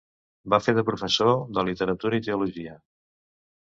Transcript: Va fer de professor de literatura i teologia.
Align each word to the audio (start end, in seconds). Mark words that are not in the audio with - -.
Va 0.53 0.59
fer 0.67 0.73
de 0.77 0.85
professor 0.87 1.31
de 1.59 1.67
literatura 1.71 2.23
i 2.23 2.25
teologia. 2.31 2.79